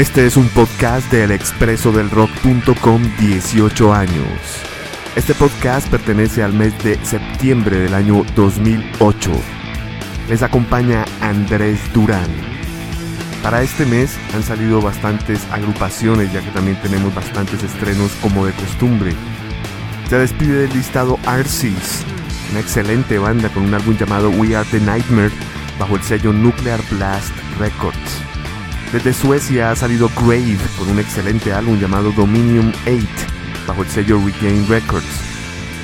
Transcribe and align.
Este 0.00 0.24
es 0.24 0.38
un 0.38 0.48
podcast 0.48 1.12
del 1.12 1.30
expreso 1.30 1.92
del 1.92 2.08
rock.com 2.08 3.02
18 3.18 3.92
años. 3.92 4.62
Este 5.14 5.34
podcast 5.34 5.88
pertenece 5.90 6.42
al 6.42 6.54
mes 6.54 6.72
de 6.82 6.96
septiembre 7.04 7.80
del 7.80 7.92
año 7.92 8.24
2008. 8.34 9.30
Les 10.30 10.42
acompaña 10.42 11.04
Andrés 11.20 11.78
Durán. 11.92 12.30
Para 13.42 13.60
este 13.60 13.84
mes 13.84 14.16
han 14.34 14.42
salido 14.42 14.80
bastantes 14.80 15.46
agrupaciones 15.52 16.32
ya 16.32 16.40
que 16.40 16.50
también 16.52 16.80
tenemos 16.80 17.14
bastantes 17.14 17.62
estrenos 17.62 18.10
como 18.22 18.46
de 18.46 18.54
costumbre. 18.54 19.12
Se 20.08 20.16
despide 20.16 20.62
del 20.62 20.72
listado 20.72 21.18
Arceus, 21.26 22.06
una 22.52 22.60
excelente 22.60 23.18
banda 23.18 23.50
con 23.50 23.64
un 23.64 23.74
álbum 23.74 23.98
llamado 23.98 24.30
We 24.30 24.56
Are 24.56 24.66
the 24.70 24.80
Nightmare 24.80 25.34
bajo 25.78 25.96
el 25.96 26.02
sello 26.02 26.32
Nuclear 26.32 26.80
Blast 26.90 27.34
Records. 27.58 28.29
Desde 28.92 29.12
Suecia 29.12 29.70
ha 29.70 29.76
salido 29.76 30.10
Grave 30.16 30.58
con 30.76 30.88
un 30.88 30.98
excelente 30.98 31.52
álbum 31.52 31.78
llamado 31.78 32.10
Dominion 32.10 32.72
8 32.86 33.06
bajo 33.64 33.82
el 33.82 33.88
sello 33.88 34.20
Regain 34.24 34.66
Records. 34.66 35.06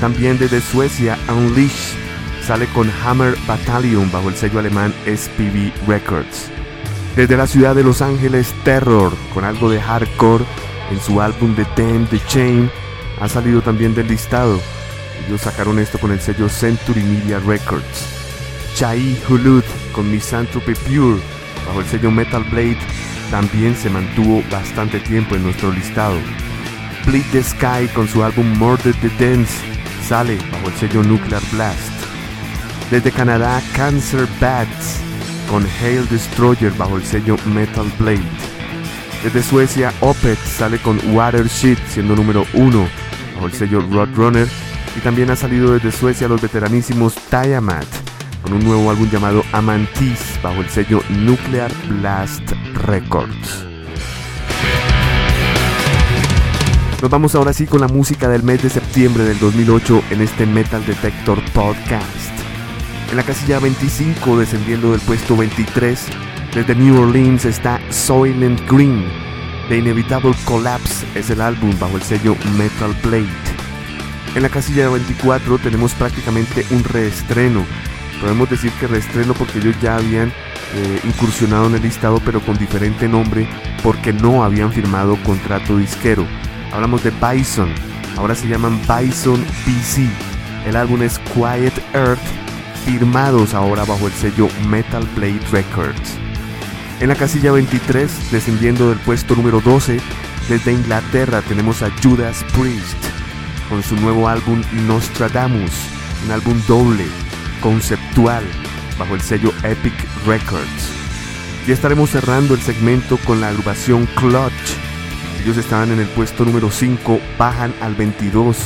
También 0.00 0.38
desde 0.38 0.60
Suecia 0.60 1.16
Unleash 1.28 1.94
sale 2.44 2.66
con 2.66 2.90
Hammer 3.04 3.36
Battalion 3.46 4.10
bajo 4.10 4.28
el 4.28 4.34
sello 4.34 4.58
alemán 4.58 4.92
SPV 5.04 5.72
Records. 5.86 6.50
Desde 7.14 7.36
la 7.36 7.46
ciudad 7.46 7.76
de 7.76 7.84
Los 7.84 8.02
Ángeles 8.02 8.52
Terror 8.64 9.12
con 9.32 9.44
algo 9.44 9.70
de 9.70 9.80
hardcore 9.80 10.44
en 10.90 11.00
su 11.00 11.20
álbum 11.20 11.54
The 11.54 11.66
Damn 11.76 12.08
the 12.08 12.20
Chain 12.26 12.68
ha 13.20 13.28
salido 13.28 13.62
también 13.62 13.94
del 13.94 14.08
listado. 14.08 14.60
Ellos 15.24 15.42
sacaron 15.42 15.78
esto 15.78 15.98
con 16.00 16.10
el 16.10 16.20
sello 16.20 16.48
Century 16.48 17.04
Media 17.04 17.38
Records. 17.38 18.04
Chai 18.74 19.16
Hulud 19.28 19.64
con 19.92 20.10
Misanthropy 20.10 20.74
Pure 20.74 21.35
bajo 21.66 21.80
el 21.80 21.86
sello 21.86 22.10
Metal 22.10 22.44
Blade 22.44 22.78
también 23.30 23.76
se 23.76 23.90
mantuvo 23.90 24.42
bastante 24.50 25.00
tiempo 25.00 25.34
en 25.34 25.42
nuestro 25.42 25.72
listado. 25.72 26.16
Bleed 27.04 27.24
the 27.32 27.42
Sky 27.42 27.88
con 27.94 28.08
su 28.08 28.22
álbum 28.22 28.46
Murder 28.58 28.94
the 28.96 29.10
Dance 29.18 29.52
sale 30.06 30.38
bajo 30.52 30.68
el 30.68 30.74
sello 30.74 31.02
Nuclear 31.02 31.42
Blast. 31.52 31.92
Desde 32.90 33.10
Canadá, 33.10 33.60
Cancer 33.74 34.26
Bats 34.40 35.00
con 35.50 35.66
Hail 35.80 36.08
Destroyer 36.08 36.72
bajo 36.72 36.96
el 36.96 37.04
sello 37.04 37.36
Metal 37.46 37.90
Blade. 37.98 38.20
Desde 39.22 39.42
Suecia, 39.42 39.92
Opeth 40.00 40.38
sale 40.44 40.78
con 40.78 41.00
Watership 41.14 41.78
siendo 41.88 42.14
número 42.14 42.46
1 42.54 42.88
bajo 43.34 43.46
el 43.46 43.52
sello 43.52 43.80
Roadrunner. 43.80 44.48
Y 44.96 45.00
también 45.00 45.30
ha 45.30 45.36
salido 45.36 45.74
desde 45.74 45.92
Suecia 45.92 46.28
los 46.28 46.40
veteranísimos 46.40 47.14
Tiamat 47.28 48.05
con 48.46 48.54
un 48.58 48.64
nuevo 48.64 48.90
álbum 48.90 49.10
llamado 49.10 49.42
Amantis 49.50 50.38
bajo 50.40 50.60
el 50.60 50.68
sello 50.68 51.02
Nuclear 51.08 51.72
Blast 51.88 52.52
Records. 52.74 53.66
Nos 57.02 57.10
vamos 57.10 57.34
ahora 57.34 57.52
sí 57.52 57.66
con 57.66 57.80
la 57.80 57.88
música 57.88 58.28
del 58.28 58.44
mes 58.44 58.62
de 58.62 58.70
septiembre 58.70 59.24
del 59.24 59.40
2008 59.40 60.00
en 60.10 60.20
este 60.20 60.46
Metal 60.46 60.84
Detector 60.86 61.42
Podcast. 61.52 62.30
En 63.10 63.16
la 63.16 63.24
casilla 63.24 63.58
25, 63.58 64.38
descendiendo 64.38 64.92
del 64.92 65.00
puesto 65.00 65.36
23, 65.36 66.06
desde 66.54 66.74
New 66.76 67.02
Orleans 67.02 67.44
está 67.44 67.80
Soylent 67.90 68.60
Green. 68.70 69.04
The 69.68 69.78
Inevitable 69.78 70.34
Collapse 70.44 71.04
es 71.16 71.30
el 71.30 71.40
álbum 71.40 71.76
bajo 71.80 71.96
el 71.96 72.02
sello 72.02 72.36
Metal 72.56 72.94
Blade. 73.02 73.26
En 74.36 74.42
la 74.42 74.48
casilla 74.50 74.88
24 74.88 75.58
tenemos 75.58 75.94
prácticamente 75.94 76.64
un 76.70 76.84
reestreno 76.84 77.64
podemos 78.20 78.48
decir 78.48 78.72
que 78.72 78.86
reestreno 78.86 79.34
porque 79.34 79.58
ellos 79.58 79.76
ya 79.80 79.96
habían 79.96 80.32
eh, 80.74 81.00
incursionado 81.04 81.66
en 81.66 81.76
el 81.76 81.82
listado 81.82 82.20
pero 82.24 82.40
con 82.40 82.58
diferente 82.58 83.08
nombre 83.08 83.48
porque 83.82 84.12
no 84.12 84.42
habían 84.42 84.72
firmado 84.72 85.16
contrato 85.22 85.78
disquero. 85.78 86.26
Hablamos 86.72 87.02
de 87.04 87.10
Bison, 87.10 87.70
ahora 88.16 88.34
se 88.34 88.48
llaman 88.48 88.80
Bison 88.80 89.44
PC. 89.64 90.08
El 90.66 90.76
álbum 90.76 91.02
es 91.02 91.20
Quiet 91.32 91.74
Earth, 91.94 92.18
firmados 92.84 93.54
ahora 93.54 93.84
bajo 93.84 94.06
el 94.06 94.12
sello 94.12 94.48
Metal 94.68 95.06
Blade 95.14 95.40
Records. 95.52 96.18
En 97.00 97.08
la 97.08 97.14
casilla 97.14 97.52
23, 97.52 98.32
descendiendo 98.32 98.88
del 98.88 98.98
puesto 98.98 99.36
número 99.36 99.60
12, 99.60 100.00
desde 100.48 100.72
Inglaterra 100.72 101.42
tenemos 101.42 101.82
a 101.82 101.90
Judas 102.02 102.44
Priest 102.56 102.96
con 103.68 103.82
su 103.82 103.96
nuevo 103.96 104.28
álbum 104.28 104.62
Nostradamus, 104.86 105.72
un 106.24 106.32
álbum 106.32 106.60
doble 106.66 107.04
conceptual 107.66 108.44
bajo 108.96 109.16
el 109.16 109.20
sello 109.20 109.50
Epic 109.64 109.92
Records. 110.24 110.92
Ya 111.66 111.74
estaremos 111.74 112.10
cerrando 112.10 112.54
el 112.54 112.60
segmento 112.60 113.18
con 113.26 113.40
la 113.40 113.48
agrupación 113.48 114.06
Clutch. 114.14 114.52
Ellos 115.42 115.56
estaban 115.56 115.90
en 115.90 115.98
el 115.98 116.06
puesto 116.06 116.44
número 116.44 116.70
5, 116.70 117.18
bajan 117.36 117.74
al 117.80 117.96
22. 117.96 118.56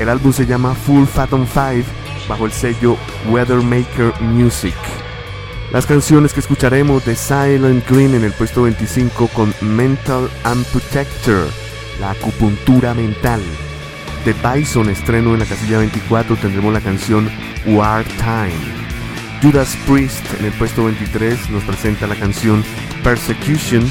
El 0.00 0.08
álbum 0.08 0.32
se 0.32 0.44
llama 0.44 0.74
Full 0.74 1.04
Phantom 1.04 1.46
5 1.46 1.88
bajo 2.28 2.46
el 2.46 2.50
sello 2.50 2.96
Weathermaker 3.30 4.12
Music. 4.20 4.74
Las 5.70 5.86
canciones 5.86 6.34
que 6.34 6.40
escucharemos 6.40 7.04
de 7.04 7.14
Silent 7.14 7.88
Green 7.88 8.16
en 8.16 8.24
el 8.24 8.32
puesto 8.32 8.62
25 8.62 9.28
con 9.28 9.54
Mental 9.60 10.28
Protector, 10.72 11.46
la 12.00 12.10
acupuntura 12.10 12.92
mental. 12.92 13.40
De 14.24 14.34
Bison 14.34 14.88
estreno 14.88 15.32
en 15.32 15.40
la 15.40 15.46
casilla 15.46 15.78
24 15.78 16.36
tendremos 16.36 16.72
la 16.72 16.80
canción 16.80 17.28
War 17.66 18.04
Time. 18.04 18.54
Judas 19.42 19.76
Priest 19.84 20.24
en 20.38 20.46
el 20.46 20.52
puesto 20.52 20.84
23 20.84 21.50
nos 21.50 21.64
presenta 21.64 22.06
la 22.06 22.14
canción 22.14 22.62
Persecution 23.02 23.82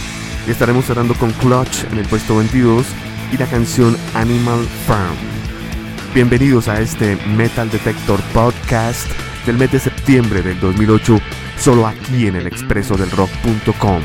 y 0.48 0.52
estaremos 0.52 0.86
cerrando 0.86 1.16
con 1.16 1.32
Clutch 1.34 1.84
en 1.92 1.98
el 1.98 2.06
puesto 2.06 2.38
22 2.38 2.88
y 3.34 3.38
la 3.38 3.46
canción 3.48 3.98
Animal 4.14 4.66
Farm. 4.88 5.18
Bienvenidos 6.14 6.70
a 6.70 6.80
este 6.80 7.18
Metal 7.36 7.70
Detector 7.70 8.22
Podcast 8.34 9.12
del 9.46 9.58
mes 9.58 9.74
de 9.74 9.80
septiembre 9.80 10.42
del 10.42 10.58
2008, 10.62 11.20
solo 11.58 11.86
aquí 11.86 12.28
en 12.28 12.38
el 12.38 12.48
expreso 12.48 12.96
del 12.96 13.12
rock.com. 13.12 14.02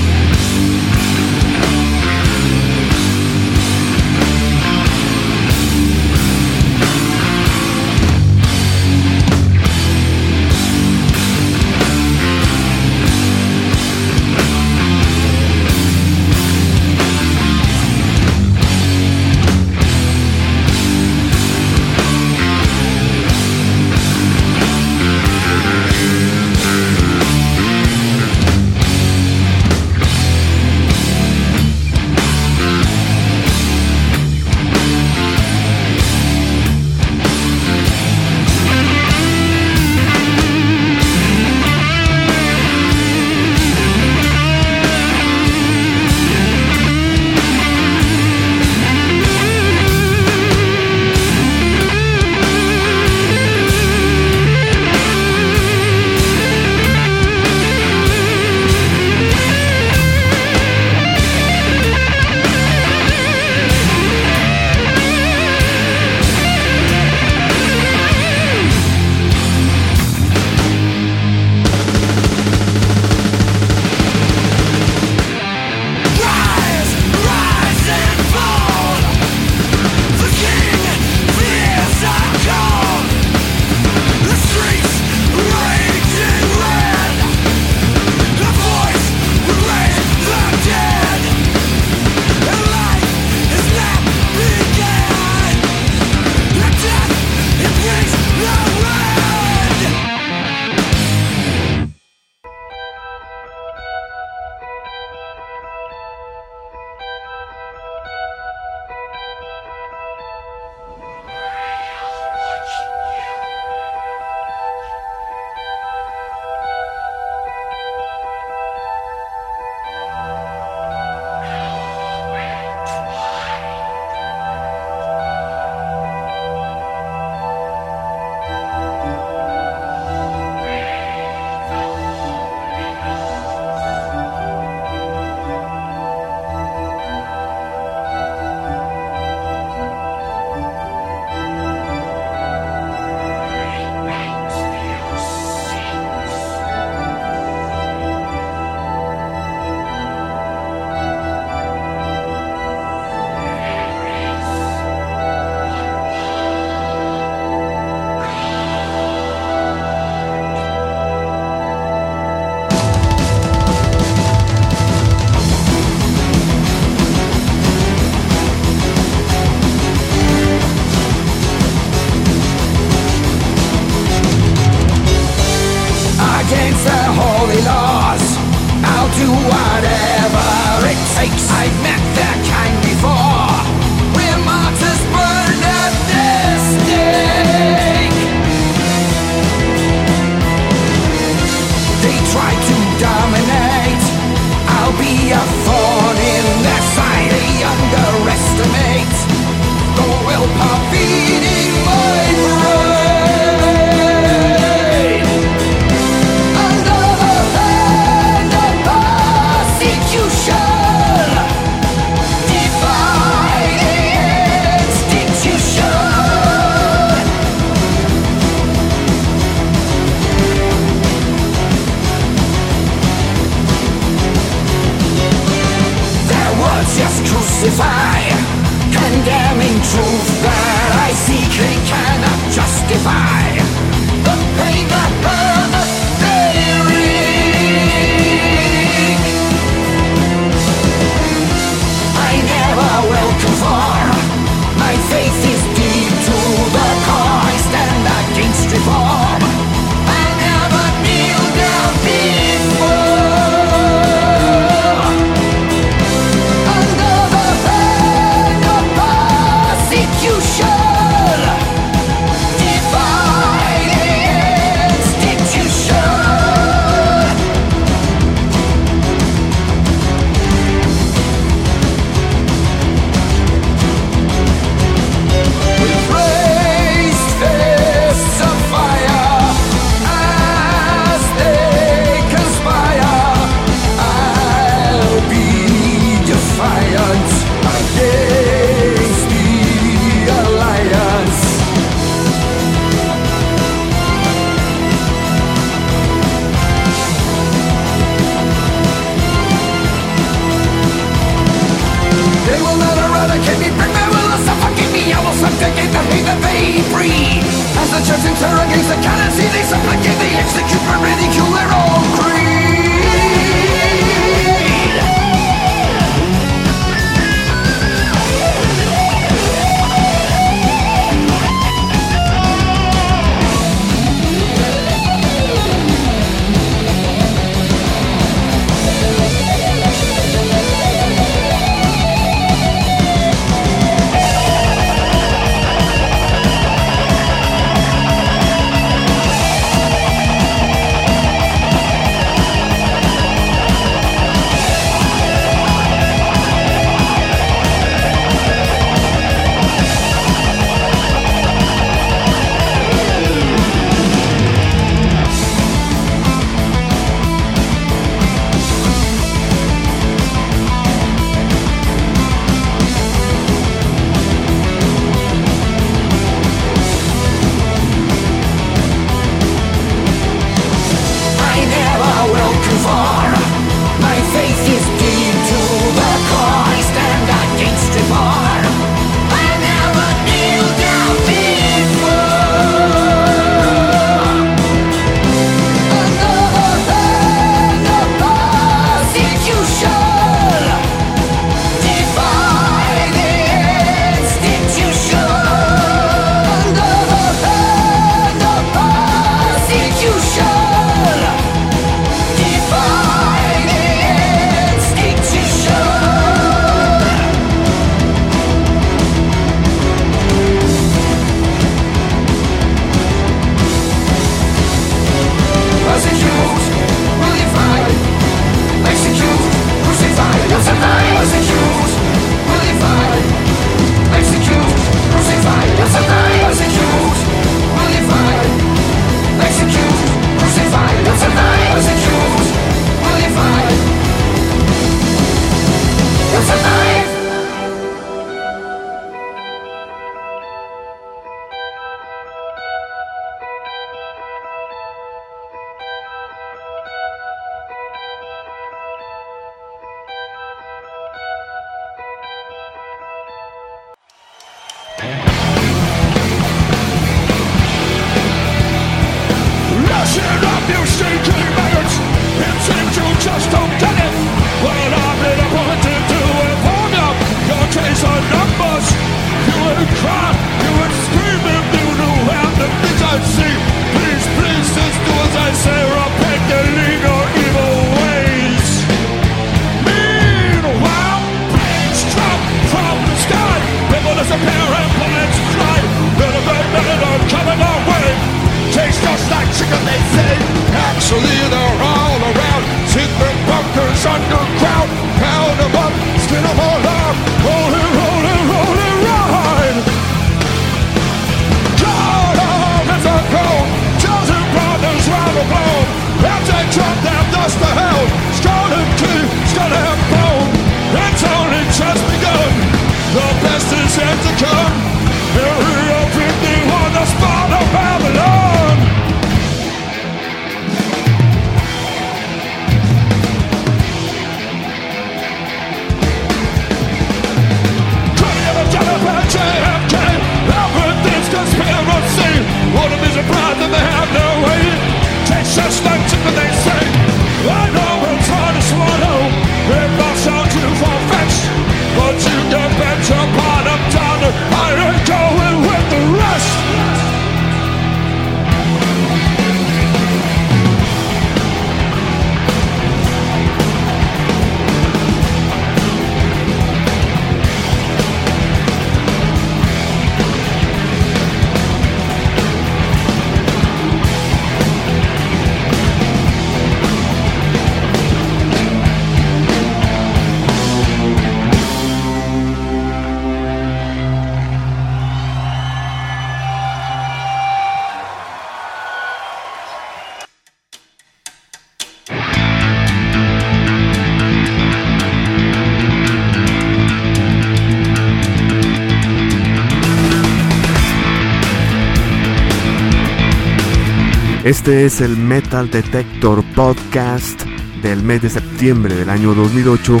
Este 594.46 594.84
es 594.84 595.00
el 595.00 595.16
Metal 595.16 595.68
Detector 595.68 596.44
Podcast 596.54 597.42
del 597.82 598.04
mes 598.04 598.22
de 598.22 598.30
septiembre 598.30 598.94
del 598.94 599.10
año 599.10 599.34
2008, 599.34 600.00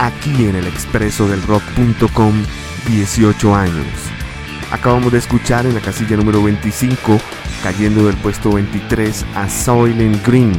aquí 0.00 0.46
en 0.46 0.56
el 0.56 0.66
expreso 0.66 1.28
del 1.28 1.40
rock.com, 1.44 2.34
18 2.88 3.54
años. 3.54 3.86
Acabamos 4.72 5.12
de 5.12 5.18
escuchar 5.18 5.66
en 5.66 5.74
la 5.76 5.80
casilla 5.80 6.16
número 6.16 6.42
25, 6.42 7.20
cayendo 7.62 8.04
del 8.06 8.16
puesto 8.16 8.50
23 8.50 9.24
a 9.36 9.48
Soylent 9.48 10.26
Green, 10.26 10.52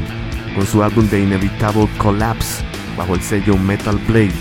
con 0.55 0.65
su 0.65 0.81
álbum 0.81 1.09
de 1.09 1.19
Inevitable 1.19 1.89
Collapse, 1.97 2.63
bajo 2.95 3.15
el 3.15 3.21
sello 3.21 3.57
Metal 3.57 3.99
Blade. 4.07 4.31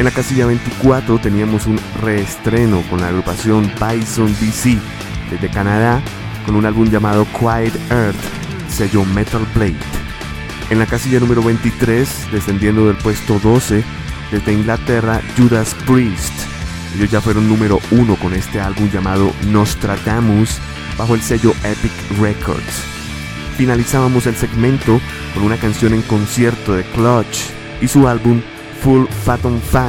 En 0.00 0.04
la 0.06 0.10
casilla 0.10 0.46
24 0.46 1.20
teníamos 1.20 1.68
un 1.68 1.78
reestreno 2.02 2.82
con 2.90 3.00
la 3.00 3.06
agrupación 3.06 3.70
Bison 3.80 4.34
DC 4.40 4.76
desde 5.30 5.48
Canadá 5.50 6.02
con 6.44 6.56
un 6.56 6.66
álbum 6.66 6.90
llamado 6.90 7.26
Quiet 7.38 7.74
Earth, 7.90 8.16
sello 8.68 9.04
Metal 9.04 9.46
Blade. 9.54 9.76
En 10.70 10.78
la 10.78 10.86
casilla 10.86 11.20
número 11.20 11.42
23, 11.42 12.32
descendiendo 12.32 12.86
del 12.86 12.96
puesto 12.96 13.38
12, 13.38 13.84
desde 14.30 14.52
Inglaterra, 14.52 15.20
Judas 15.36 15.76
Priest. 15.86 16.32
Ellos 16.96 17.10
ya 17.10 17.20
fueron 17.20 17.48
número 17.48 17.78
1 17.90 18.16
con 18.16 18.34
este 18.34 18.60
álbum 18.60 18.90
llamado 18.90 19.32
Nostradamus, 19.48 20.58
bajo 20.96 21.14
el 21.14 21.22
sello 21.22 21.52
Epic 21.64 21.92
Records. 22.20 22.82
Finalizábamos 23.56 24.26
el 24.26 24.36
segmento 24.36 25.00
con 25.34 25.42
una 25.42 25.56
canción 25.56 25.94
en 25.94 26.02
concierto 26.02 26.74
de 26.74 26.84
Clutch 26.84 27.50
y 27.80 27.88
su 27.88 28.08
álbum 28.08 28.40
Full 28.82 29.04
Phantom 29.24 29.60
5, 29.70 29.82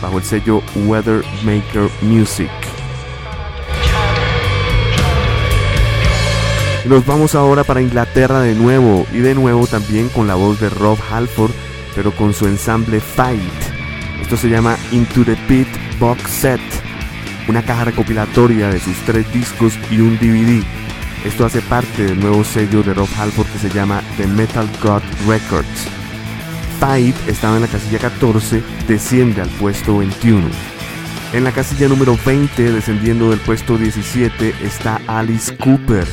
bajo 0.00 0.18
el 0.18 0.24
sello 0.24 0.62
Weather 0.86 1.22
Maker 1.44 1.90
Music. 2.02 2.73
Nos 6.86 7.06
vamos 7.06 7.34
ahora 7.34 7.64
para 7.64 7.80
Inglaterra 7.80 8.40
de 8.40 8.54
nuevo 8.54 9.06
y 9.10 9.18
de 9.18 9.34
nuevo 9.34 9.66
también 9.66 10.10
con 10.10 10.26
la 10.26 10.34
voz 10.34 10.60
de 10.60 10.68
Rob 10.68 10.98
Halford, 11.10 11.52
pero 11.94 12.14
con 12.14 12.34
su 12.34 12.46
ensamble 12.46 13.00
Fight. 13.00 13.40
Esto 14.20 14.36
se 14.36 14.50
llama 14.50 14.76
Into 14.92 15.24
the 15.24 15.34
Pit 15.48 15.66
Box 15.98 16.30
Set, 16.30 16.60
una 17.48 17.62
caja 17.62 17.86
recopilatoria 17.86 18.68
de 18.68 18.78
sus 18.78 18.96
tres 19.06 19.32
discos 19.32 19.78
y 19.90 20.00
un 20.00 20.18
DVD. 20.18 20.62
Esto 21.24 21.46
hace 21.46 21.62
parte 21.62 22.04
del 22.04 22.20
nuevo 22.20 22.44
sello 22.44 22.82
de 22.82 22.92
Rob 22.92 23.08
Halford 23.18 23.46
que 23.46 23.58
se 23.60 23.70
llama 23.70 24.02
The 24.18 24.26
Metal 24.26 24.68
God 24.82 25.02
Records. 25.26 25.88
Fight 26.80 27.16
estaba 27.26 27.56
en 27.56 27.62
la 27.62 27.68
casilla 27.68 27.98
14, 27.98 28.62
desciende 28.86 29.40
al 29.40 29.48
puesto 29.48 29.96
21. 29.98 30.42
En 31.32 31.44
la 31.44 31.52
casilla 31.52 31.88
número 31.88 32.18
20, 32.26 32.72
descendiendo 32.72 33.30
del 33.30 33.40
puesto 33.40 33.78
17, 33.78 34.54
está 34.62 35.00
Alice 35.06 35.56
Cooper 35.56 36.06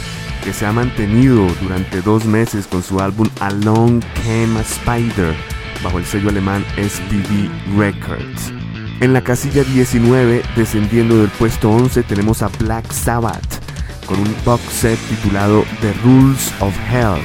que 0.44 0.54
se 0.54 0.66
ha 0.66 0.72
mantenido 0.72 1.48
durante 1.62 2.02
dos 2.02 2.26
meses 2.26 2.68
con 2.68 2.84
su 2.84 3.00
álbum 3.00 3.28
Along 3.40 4.02
Came 4.24 4.60
a 4.60 4.62
Spider 4.62 5.36
bajo 5.84 6.00
el 6.00 6.06
sello 6.06 6.30
alemán 6.30 6.66
SPV 6.78 7.78
Records. 7.78 8.52
En 9.00 9.14
la 9.14 9.22
casilla 9.22 9.64
19, 9.64 10.44
descendiendo 10.56 11.18
del 11.18 11.30
puesto 11.30 11.72
11, 11.72 12.04
tenemos 12.04 12.42
a 12.42 12.50
Black 12.60 12.92
Sabbath 12.92 13.62
con 14.06 14.20
un 14.20 14.36
box 14.46 14.64
set 14.64 15.00
titulado 15.10 15.64
The 15.82 15.94
Rules 16.04 16.54
of 16.60 16.76
Hell, 16.92 17.22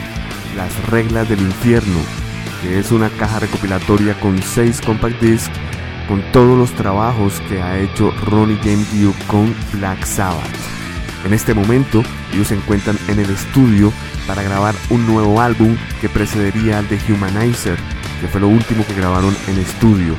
las 0.57 0.89
reglas 0.89 1.29
del 1.29 1.41
infierno, 1.41 1.99
que 2.63 2.79
es 2.79 2.93
una 2.93 3.11
caja 3.11 3.41
recopilatoria 3.41 4.19
con 4.21 4.43
6 4.43 4.81
compact 4.81 5.21
discs 5.21 5.51
con 6.09 6.23
todos 6.33 6.57
los 6.57 6.71
trabajos 6.73 7.41
que 7.49 7.61
ha 7.61 7.79
hecho 7.79 8.13
Ronnie 8.25 8.59
James 8.63 8.91
Dio 8.93 9.13
con 9.27 9.55
Black 9.73 10.05
Sabbath. 10.05 10.76
En 11.27 11.35
este 11.35 11.55
momento, 11.55 12.05
ellos 12.33 12.47
se 12.47 12.55
encuentran 12.55 12.97
en 13.09 13.19
el 13.19 13.29
estudio 13.31 13.93
para 14.29 14.45
grabar 14.45 14.77
un 14.91 15.09
nuevo 15.09 15.41
álbum 15.41 15.77
que 16.01 16.09
precedería 16.09 16.79
al 16.79 16.89
de 16.89 17.01
Humanizer, 17.09 17.77
que 18.21 18.29
fue 18.29 18.41
lo 18.41 18.47
último 18.47 18.87
que 18.87 18.95
grabaron 18.95 19.37
en 19.49 19.59
estudio. 19.59 20.15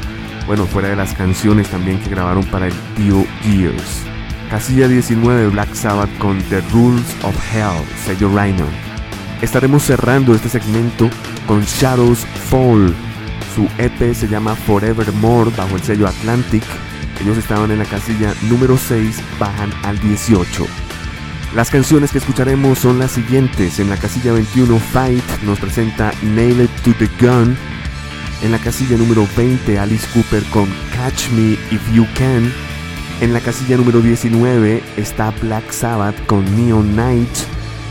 Bueno, 0.47 0.65
fuera 0.65 0.89
de 0.89 0.97
las 0.97 1.13
canciones 1.13 1.69
también 1.69 1.97
que 2.01 2.09
grabaron 2.09 2.43
para 2.47 2.67
el 2.67 2.73
Dio 2.97 3.25
Gears. 3.41 4.03
Casilla 4.49 4.89
19 4.89 5.47
Black 5.47 5.73
Sabbath 5.75 6.09
con 6.17 6.41
The 6.49 6.59
Rules 6.73 7.15
of 7.23 7.55
Hell, 7.55 7.85
sello 8.05 8.27
Rhino. 8.27 8.65
Estaremos 9.41 9.83
cerrando 9.83 10.35
este 10.35 10.49
segmento 10.49 11.09
con 11.47 11.61
Shadows 11.61 12.25
Fall. 12.49 12.93
Su 13.55 13.69
EP 13.77 14.13
se 14.13 14.27
llama 14.27 14.55
Forevermore 14.55 15.51
bajo 15.55 15.77
el 15.77 15.83
sello 15.83 16.05
Atlantic. 16.05 16.63
Ellos 17.21 17.37
estaban 17.37 17.71
en 17.71 17.79
la 17.79 17.85
casilla 17.85 18.33
número 18.49 18.77
6, 18.77 19.21
bajan 19.39 19.71
al 19.83 19.97
18. 19.99 20.86
Las 21.57 21.71
canciones 21.71 22.11
que 22.11 22.19
escucharemos 22.19 22.77
son 22.77 22.99
las 22.99 23.13
siguientes. 23.13 23.79
En 23.79 23.89
la 23.89 23.97
casilla 23.97 24.31
21, 24.31 24.77
Fight 24.77 25.23
nos 25.41 25.59
presenta 25.59 26.11
Nail 26.21 26.61
It 26.61 26.69
to 26.83 26.93
the 26.99 27.09
Gun. 27.19 27.57
En 28.43 28.51
la 28.51 28.59
casilla 28.59 28.95
número 28.95 29.27
20, 29.35 29.79
Alice 29.79 30.07
Cooper 30.13 30.43
con 30.51 30.69
Catch 30.93 31.31
Me 31.31 31.53
If 31.71 31.81
You 31.91 32.05
Can. 32.15 32.53
En 33.21 33.33
la 33.33 33.39
casilla 33.39 33.75
número 33.75 34.01
19 34.01 34.83
está 34.97 35.31
Black 35.41 35.71
Sabbath 35.71 36.23
con 36.27 36.45
Neon 36.55 36.95
Night. 36.95 37.35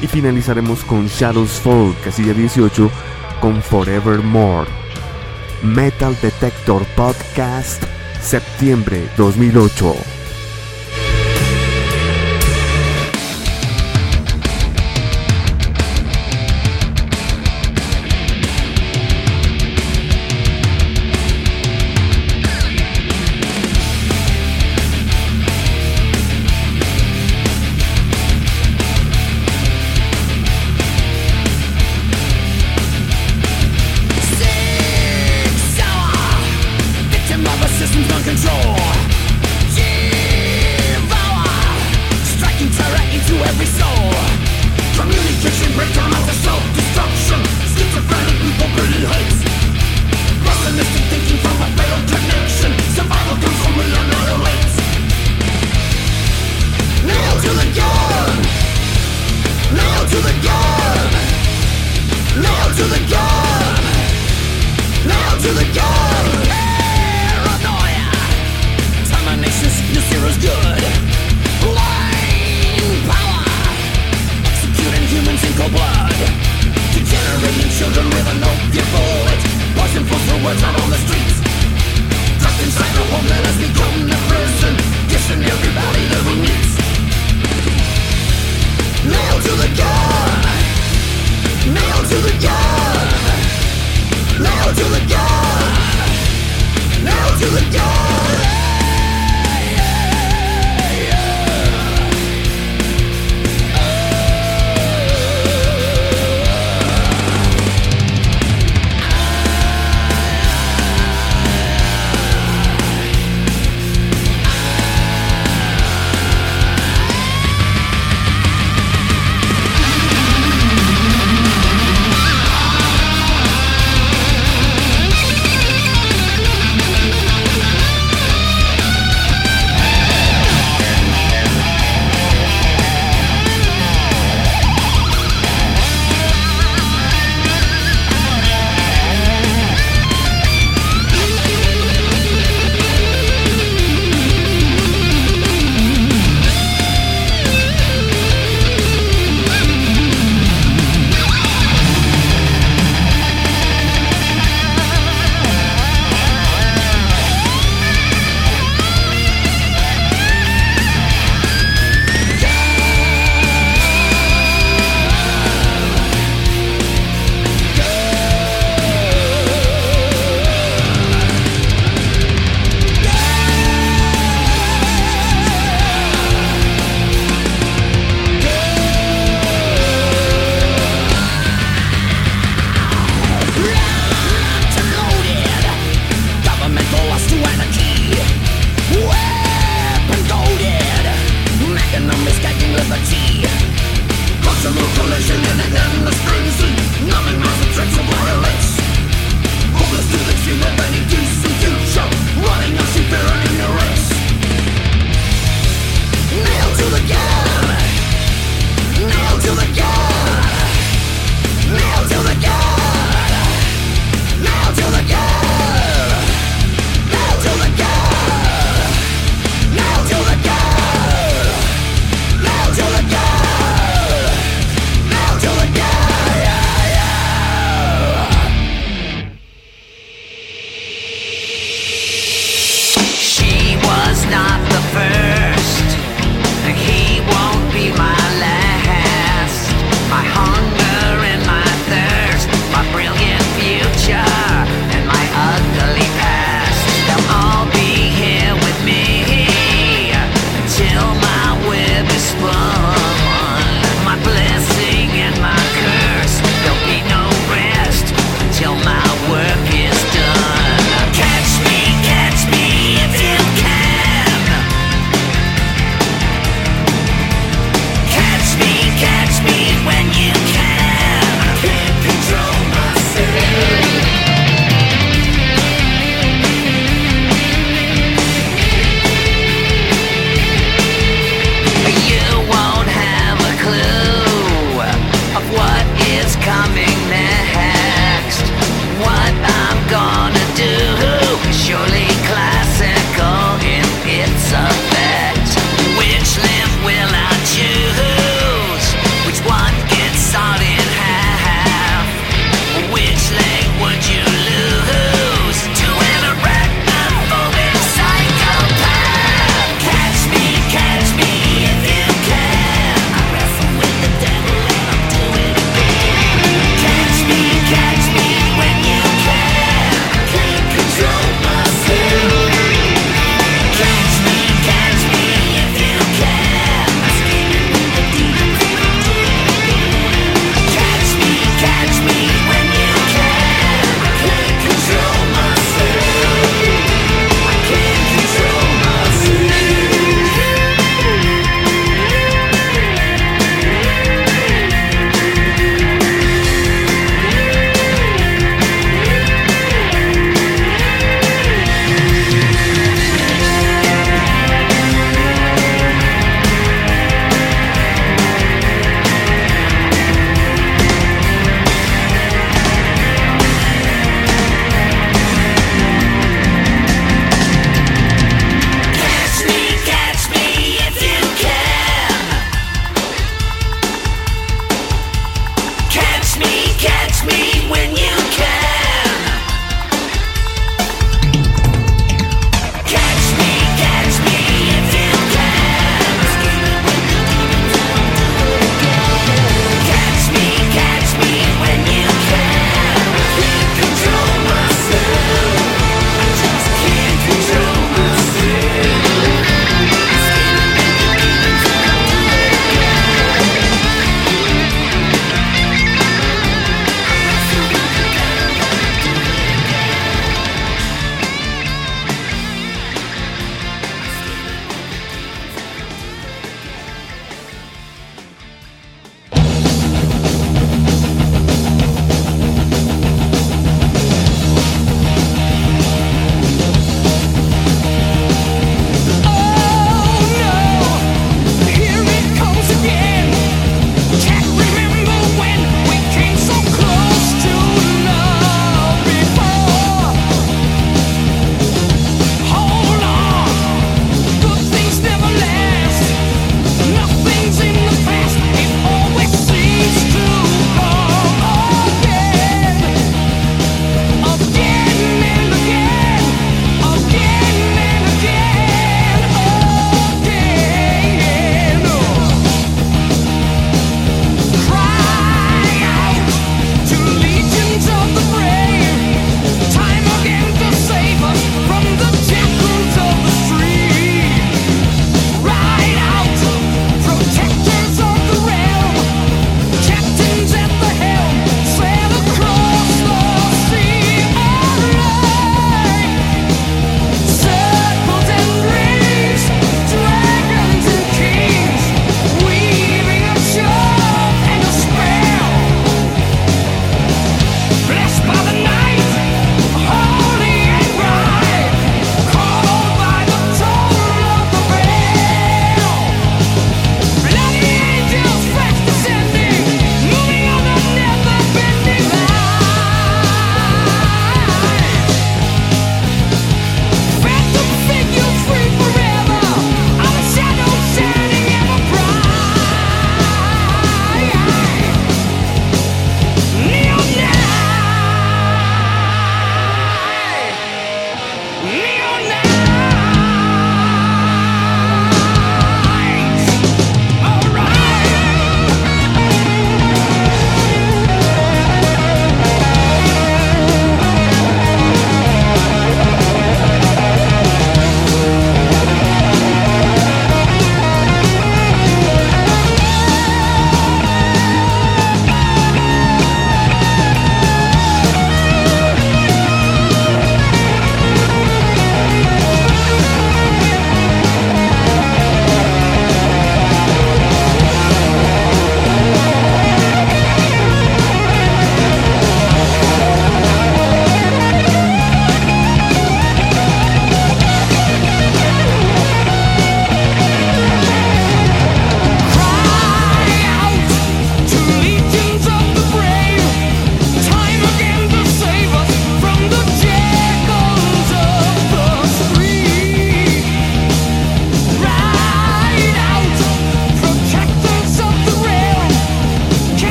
Y 0.00 0.08
finalizaremos 0.08 0.82
con 0.82 1.06
Shadows 1.06 1.60
Fall, 1.60 1.94
casilla 2.02 2.34
18, 2.34 2.90
con 3.40 3.62
Forevermore. 3.62 4.68
Metal 5.62 6.16
Detector 6.20 6.84
Podcast, 6.96 7.84
septiembre 8.20 9.08
2008. 9.16 10.11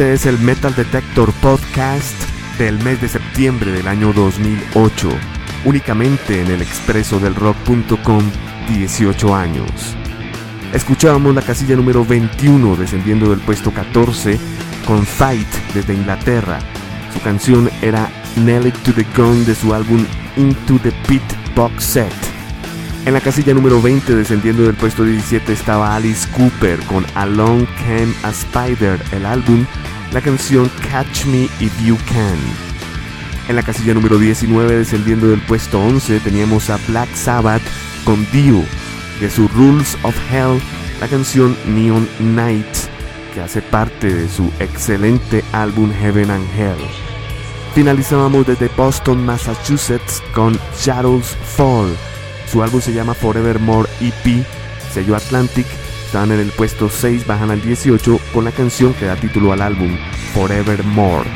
Este 0.00 0.14
es 0.14 0.24
el 0.24 0.38
Metal 0.38 0.74
Detector 0.74 1.30
Podcast 1.42 2.14
del 2.58 2.82
mes 2.82 3.02
de 3.02 3.08
septiembre 3.10 3.70
del 3.70 3.86
año 3.86 4.14
2008, 4.14 5.10
únicamente 5.66 6.40
en 6.40 6.50
el 6.50 6.62
expreso 6.62 7.20
del 7.20 7.34
rock.com 7.34 8.22
18 8.70 9.34
años. 9.34 9.94
Escuchábamos 10.72 11.34
la 11.34 11.42
casilla 11.42 11.76
número 11.76 12.02
21 12.02 12.76
descendiendo 12.76 13.28
del 13.28 13.40
puesto 13.40 13.72
14 13.72 14.38
con 14.86 15.04
Fight 15.04 15.46
desde 15.74 15.92
Inglaterra. 15.92 16.60
Su 17.12 17.20
canción 17.20 17.68
era 17.82 18.10
Nail 18.36 18.68
It 18.68 18.76
to 18.76 18.94
the 18.94 19.04
Gun 19.14 19.44
de 19.44 19.54
su 19.54 19.74
álbum 19.74 20.06
Into 20.38 20.78
the 20.78 20.92
Pit 21.06 21.22
Box 21.54 21.84
Set. 21.84 22.30
En 23.04 23.14
la 23.14 23.20
casilla 23.20 23.52
número 23.52 23.82
20 23.82 24.14
descendiendo 24.14 24.62
del 24.62 24.76
puesto 24.76 25.04
17 25.04 25.52
estaba 25.52 25.94
Alice 25.94 26.28
Cooper 26.36 26.78
con 26.86 27.04
Along 27.14 27.66
Came 27.78 28.14
a 28.22 28.30
Spider, 28.30 28.98
el 29.12 29.26
álbum, 29.26 29.66
la 30.12 30.20
canción 30.20 30.70
Catch 30.90 31.26
Me 31.26 31.48
If 31.60 31.72
You 31.84 31.96
Can. 32.08 32.38
En 33.48 33.56
la 33.56 33.62
casilla 33.62 33.94
número 33.94 34.18
19 34.18 34.78
descendiendo 34.78 35.28
del 35.28 35.40
puesto 35.40 35.80
11 35.80 36.20
teníamos 36.20 36.70
a 36.70 36.78
Black 36.88 37.14
Sabbath 37.14 37.62
con 38.04 38.26
Dio, 38.32 38.64
de 39.20 39.30
su 39.30 39.48
Rules 39.48 39.96
of 40.02 40.14
Hell, 40.32 40.60
la 41.00 41.08
canción 41.08 41.56
Neon 41.66 42.08
Night, 42.18 42.66
que 43.34 43.40
hace 43.40 43.62
parte 43.62 44.12
de 44.12 44.28
su 44.28 44.50
excelente 44.58 45.44
álbum 45.52 45.92
Heaven 45.92 46.30
and 46.30 46.46
Hell. 46.58 46.78
Finalizábamos 47.74 48.46
desde 48.46 48.68
Boston, 48.76 49.24
Massachusetts 49.24 50.22
con 50.34 50.58
Shadows 50.80 51.36
Fall. 51.56 51.96
Su 52.50 52.62
álbum 52.62 52.80
se 52.80 52.92
llama 52.92 53.14
Forevermore 53.14 53.88
EP, 54.00 54.44
sello 54.92 55.14
Atlantic. 55.14 55.66
Están 56.10 56.32
en 56.32 56.40
el 56.40 56.50
puesto 56.50 56.88
6, 56.88 57.24
bajan 57.24 57.52
al 57.52 57.62
18 57.62 58.18
con 58.34 58.44
la 58.44 58.50
canción 58.50 58.92
que 58.94 59.04
da 59.04 59.14
título 59.14 59.52
al 59.52 59.62
álbum, 59.62 59.96
Forevermore. 60.34 61.30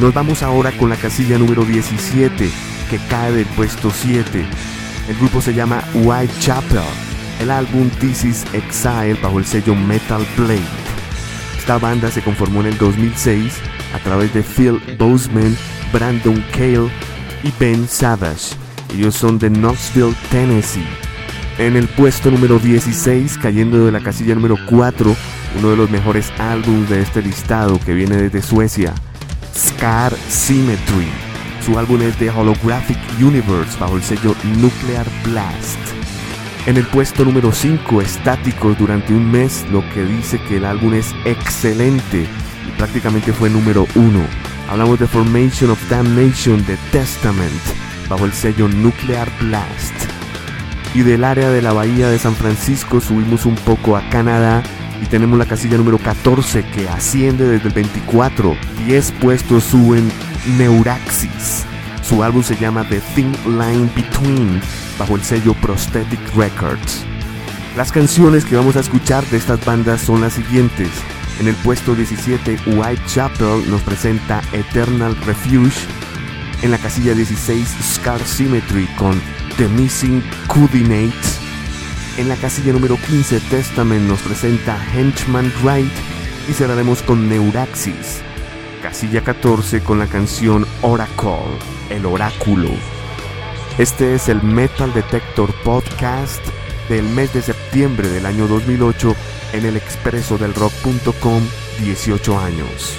Nos 0.00 0.12
vamos 0.12 0.42
ahora 0.42 0.72
con 0.72 0.90
la 0.90 0.96
casilla 0.96 1.38
número 1.38 1.64
17, 1.64 2.50
que 2.90 2.98
cae 3.08 3.30
del 3.30 3.46
puesto 3.46 3.92
7. 3.92 4.44
El 5.10 5.16
grupo 5.18 5.40
se 5.40 5.54
llama 5.54 5.84
Whitechapel. 5.94 6.82
El 7.38 7.52
álbum 7.52 7.88
This 8.00 8.24
Is 8.24 8.44
Exile 8.52 9.16
bajo 9.22 9.38
el 9.38 9.46
sello 9.46 9.76
Metal 9.76 10.26
Blade. 10.36 10.58
Esta 11.56 11.78
banda 11.78 12.10
se 12.10 12.20
conformó 12.20 12.62
en 12.62 12.66
el 12.66 12.78
2006 12.78 13.58
a 13.94 14.00
través 14.00 14.34
de 14.34 14.42
Phil 14.42 14.80
Boseman, 14.98 15.56
Brandon 15.92 16.44
Cale 16.50 16.90
y 17.44 17.52
Ben 17.60 17.86
Savage. 17.86 18.63
Ellos 18.94 19.16
son 19.16 19.40
de 19.40 19.50
Knoxville, 19.50 20.14
Tennessee. 20.30 20.86
En 21.58 21.74
el 21.74 21.88
puesto 21.88 22.30
número 22.30 22.60
16, 22.60 23.38
cayendo 23.38 23.84
de 23.84 23.90
la 23.90 23.98
casilla 23.98 24.36
número 24.36 24.56
4, 24.66 25.16
uno 25.58 25.70
de 25.70 25.76
los 25.76 25.90
mejores 25.90 26.30
álbumes 26.38 26.88
de 26.88 27.02
este 27.02 27.20
listado 27.20 27.80
que 27.80 27.92
viene 27.92 28.16
desde 28.16 28.40
Suecia, 28.40 28.94
Scar 29.52 30.14
Symmetry. 30.28 31.08
Su 31.66 31.76
álbum 31.76 32.02
es 32.02 32.20
de 32.20 32.30
Holographic 32.30 32.98
Universe 33.20 33.76
bajo 33.80 33.96
el 33.96 34.02
sello 34.04 34.36
Nuclear 34.58 35.06
Blast. 35.24 35.78
En 36.66 36.76
el 36.76 36.86
puesto 36.86 37.24
número 37.24 37.50
5, 37.50 38.00
estáticos 38.00 38.78
durante 38.78 39.12
un 39.12 39.28
mes, 39.28 39.66
lo 39.72 39.80
que 39.90 40.04
dice 40.04 40.40
que 40.46 40.58
el 40.58 40.64
álbum 40.64 40.94
es 40.94 41.12
excelente 41.24 42.28
y 42.68 42.78
prácticamente 42.78 43.32
fue 43.32 43.50
número 43.50 43.88
1. 43.96 44.20
Hablamos 44.70 45.00
de 45.00 45.08
Formation 45.08 45.70
of 45.70 45.90
Damnation 45.90 46.64
de 46.64 46.76
Testament 46.92 47.83
bajo 48.08 48.24
el 48.24 48.32
sello 48.32 48.68
Nuclear 48.68 49.30
Blast. 49.40 49.94
Y 50.94 51.02
del 51.02 51.24
área 51.24 51.50
de 51.50 51.62
la 51.62 51.72
bahía 51.72 52.08
de 52.08 52.18
San 52.18 52.34
Francisco 52.34 53.00
subimos 53.00 53.46
un 53.46 53.56
poco 53.56 53.96
a 53.96 54.08
Canadá 54.10 54.62
y 55.02 55.06
tenemos 55.06 55.38
la 55.38 55.46
casilla 55.46 55.76
número 55.76 55.98
14 55.98 56.64
que 56.66 56.88
asciende 56.88 57.48
desde 57.48 57.68
el 57.68 57.74
24. 57.74 58.56
10 58.86 59.12
puestos 59.12 59.64
suben 59.64 60.10
Neuraxis. 60.56 61.64
Su 62.02 62.22
álbum 62.22 62.42
se 62.42 62.56
llama 62.56 62.86
The 62.88 63.00
Thin 63.14 63.32
Line 63.44 63.90
Between 63.96 64.60
bajo 64.98 65.16
el 65.16 65.22
sello 65.22 65.54
Prosthetic 65.54 66.20
Records. 66.36 67.04
Las 67.76 67.90
canciones 67.90 68.44
que 68.44 68.56
vamos 68.56 68.76
a 68.76 68.80
escuchar 68.80 69.24
de 69.26 69.36
estas 69.36 69.64
bandas 69.64 70.00
son 70.00 70.20
las 70.20 70.34
siguientes. 70.34 70.90
En 71.40 71.48
el 71.48 71.54
puesto 71.56 71.94
17, 71.94 72.58
Whitechapel 72.66 73.68
nos 73.68 73.82
presenta 73.82 74.40
Eternal 74.52 75.16
Refuge. 75.26 75.80
En 76.62 76.70
la 76.70 76.78
casilla 76.78 77.14
16, 77.14 77.68
Scar 77.94 78.20
Symmetry 78.24 78.86
con 78.96 79.20
The 79.56 79.68
Missing 79.68 80.22
Coordinates. 80.46 81.38
En 82.16 82.28
la 82.28 82.36
casilla 82.36 82.72
número 82.72 82.96
15, 82.96 83.40
Testament 83.40 84.08
nos 84.08 84.20
presenta 84.20 84.78
Henchman 84.94 85.52
Right. 85.62 85.92
Y 86.48 86.52
cerraremos 86.52 87.02
con 87.02 87.28
Neuraxis. 87.28 88.22
Casilla 88.82 89.22
14 89.22 89.82
con 89.82 89.98
la 89.98 90.06
canción 90.06 90.66
Oracle, 90.82 91.58
el 91.90 92.04
oráculo. 92.06 92.70
Este 93.78 94.14
es 94.14 94.28
el 94.28 94.42
Metal 94.42 94.92
Detector 94.92 95.52
Podcast 95.64 96.44
del 96.88 97.04
mes 97.04 97.32
de 97.32 97.42
septiembre 97.42 98.08
del 98.08 98.26
año 98.26 98.46
2008 98.46 99.16
en 99.52 99.64
el 99.64 99.76
expreso 99.76 100.38
del 100.38 100.54
rock.com 100.54 101.42
18 101.80 102.38
años. 102.38 102.98